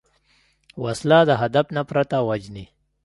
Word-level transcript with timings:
وسله 0.83 1.19
د 1.29 1.31
هدف 1.41 1.65
نه 1.75 1.81
پرته 1.89 2.17
وژني 2.27 2.65